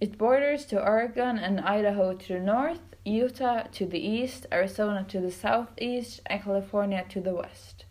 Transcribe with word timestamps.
It 0.00 0.16
borders 0.16 0.64
to 0.66 0.82
Oregon 0.82 1.38
and 1.38 1.60
Idaho 1.60 2.14
to 2.14 2.32
the 2.32 2.38
north, 2.38 2.80
Utah 3.04 3.64
to 3.72 3.84
the 3.84 4.00
east, 4.00 4.46
Arizona 4.50 5.04
to 5.08 5.20
the 5.20 5.30
southeast, 5.30 6.22
and 6.24 6.42
California 6.42 7.04
to 7.10 7.20
the 7.20 7.34
west. 7.34 7.84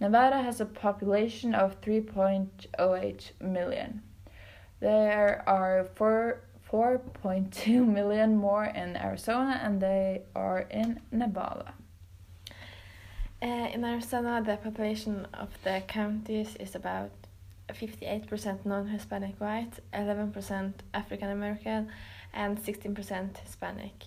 Nevada 0.00 0.40
has 0.40 0.58
a 0.60 0.66
population 0.66 1.54
of 1.54 1.82
3.08 1.82 3.30
million. 3.42 4.02
There 4.80 5.44
are 5.46 5.84
4.2 6.74 7.86
million 7.86 8.34
more 8.36 8.64
in 8.64 8.96
Arizona 8.96 9.60
and 9.62 9.80
they 9.80 10.22
are 10.34 10.66
in 10.72 11.00
Nevada. 11.12 11.72
Uh, 13.40 13.68
in 13.72 13.84
Arizona, 13.84 14.42
the 14.44 14.56
population 14.56 15.24
of 15.34 15.50
the 15.62 15.84
counties 15.86 16.56
is 16.56 16.74
about 16.74 17.12
58% 17.68 18.66
non 18.66 18.88
Hispanic 18.88 19.40
white, 19.40 19.74
11% 19.92 20.72
African 20.92 21.30
American, 21.30 21.92
and 22.32 22.58
16% 22.58 23.38
Hispanic, 23.38 24.06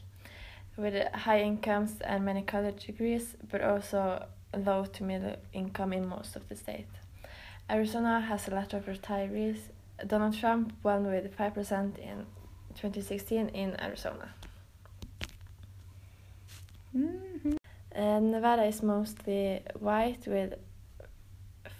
with 0.76 1.08
high 1.14 1.44
incomes 1.44 2.02
and 2.02 2.26
many 2.26 2.42
college 2.42 2.86
degrees, 2.86 3.38
but 3.50 3.62
also 3.62 4.26
low 4.54 4.84
to 4.84 5.04
middle 5.06 5.38
income 5.54 5.94
in 5.94 6.06
most 6.06 6.36
of 6.36 6.50
the 6.50 6.56
state. 6.58 6.92
Arizona 7.70 8.20
has 8.20 8.50
a 8.50 8.52
lot 8.52 8.74
of 8.74 8.88
retirees. 8.88 9.60
Donald 10.06 10.38
Trump 10.38 10.74
won 10.84 11.06
with 11.06 11.34
5% 11.38 11.98
in 12.00 12.26
2016 12.78 13.50
in 13.50 13.80
Arizona. 13.82 14.34
Mm-hmm. 16.96 17.54
Uh, 17.96 18.20
Nevada 18.20 18.64
is 18.64 18.84
mostly 18.84 19.62
white 19.80 20.28
with 20.28 20.54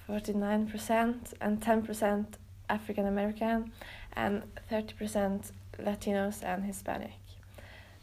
49% 0.10 1.34
and 1.42 1.62
10% 1.62 2.26
African 2.70 3.06
American 3.06 3.72
and 4.14 4.44
30% 4.72 5.52
Latinos 5.80 6.44
and 6.44 6.64
Hispanic. 6.64 7.12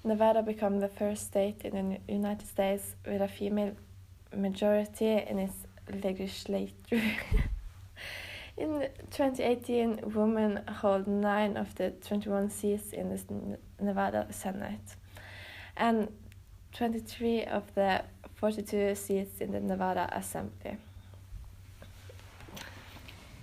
Nevada 0.04 0.42
became 0.42 0.80
the 0.80 0.88
first 0.88 1.26
state 1.26 1.62
in 1.64 1.98
the 2.06 2.12
United 2.12 2.46
States 2.46 2.94
with 3.06 3.22
a 3.22 3.28
female 3.28 3.74
majority 4.36 5.24
in 5.28 5.38
its 5.38 5.56
legislature. 6.02 6.72
in 8.56 8.88
2018, 9.10 10.12
women 10.14 10.60
hold 10.68 11.08
nine 11.08 11.56
of 11.56 11.74
the 11.74 11.90
21 11.90 12.50
seats 12.50 12.92
in 12.92 13.10
the 13.10 13.58
Nevada 13.80 14.26
Senate 14.30 14.96
and 15.76 16.08
23 16.72 17.44
of 17.44 17.74
the 17.74 18.04
42 18.36 18.94
seats 18.94 19.40
in 19.40 19.50
the 19.50 19.60
Nevada 19.60 20.08
Assembly. 20.12 20.76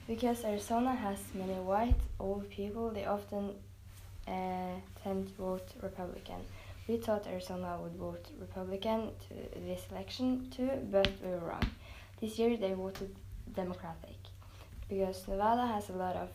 Because 0.08 0.44
Arizona 0.46 0.94
has 0.94 1.20
many 1.34 1.54
white, 1.54 1.96
old 2.20 2.50
people, 2.50 2.90
they 2.90 3.06
often 3.06 3.52
uh, 4.28 4.32
tend 5.04 5.28
to 5.28 5.34
vote 5.34 5.68
Republican. 5.82 6.42
We 6.88 6.98
thought 6.98 7.28
Arizona 7.28 7.78
would 7.82 7.94
vote 7.94 8.26
Republican 8.40 9.12
to 9.28 9.60
this 9.60 9.82
election 9.92 10.50
too, 10.56 10.70
but 10.90 11.10
we 11.24 11.30
were 11.30 11.38
wrong. 11.38 11.64
This 12.20 12.40
year 12.40 12.58
they 12.58 12.74
voted 12.74 13.16
Democratic 13.54 14.31
because 14.92 15.26
Nevada 15.26 15.66
has 15.68 15.88
a 15.90 15.94
lot 15.94 16.18
of 16.18 16.30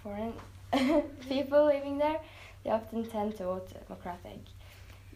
foreign 0.00 0.32
people 1.28 1.66
living 1.66 1.98
there. 1.98 2.20
They 2.62 2.70
often 2.70 3.04
tend 3.04 3.36
to 3.38 3.44
vote 3.44 3.68
Democratic. 3.88 4.38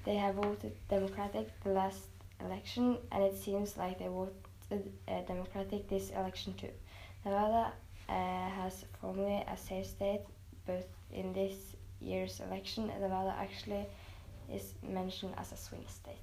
They 0.05 0.17
have 0.17 0.34
voted 0.34 0.73
Democratic 0.89 1.49
the 1.62 1.71
last 1.71 2.03
election, 2.45 2.99
and 3.12 3.23
it 3.23 3.37
seems 3.37 3.77
like 3.77 4.01
they 4.01 4.09
voted 4.09 4.34
uh, 4.73 5.21
Democratic 5.28 5.89
this 5.89 6.11
election 6.11 6.53
too. 6.55 6.75
Nevada 7.25 7.73
uh, 8.09 8.12
has 8.59 8.84
formerly 9.01 9.45
a 9.47 9.57
safe 9.57 9.87
state, 9.87 10.23
but 10.67 10.89
in 11.12 11.33
this 11.33 11.55
year's 12.01 12.41
election, 12.41 12.89
Nevada 13.01 13.37
actually 13.39 13.87
is 14.53 14.75
mentioned 14.83 15.34
as 15.39 15.53
a 15.53 15.57
swing 15.57 15.84
state. 15.89 16.17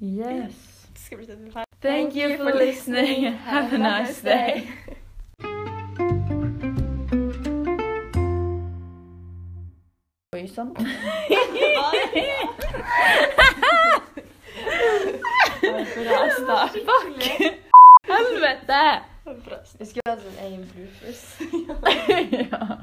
Yes. 0.00 0.69
Thank, 1.10 1.66
Thank 1.80 2.14
you 2.14 2.36
for 2.36 2.52
listening. 2.54 3.32
Have 3.32 3.72
a 3.72 3.78
nice 3.78 4.20
day. 4.20 4.68
Oi 10.34 10.46
sann. 10.46 10.72
Bra 16.04 16.30
start. 16.30 16.72
Fuck! 16.72 17.22
Helvete! 18.06 19.02
Vi 19.78 19.86
skulle 19.86 20.02
hatt 20.06 20.24
en 20.24 20.44
egen 20.46 20.68
bloopers. 20.74 21.38
ja. 22.50 22.78